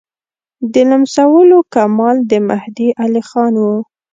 د 0.73 0.75
لمسولو 0.89 1.57
کمال 1.73 2.17
د 2.31 2.33
مهدي 2.49 2.89
علیخان 3.03 3.53
وو. 3.63 3.77